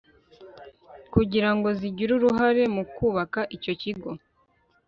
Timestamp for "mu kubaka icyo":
2.75-3.73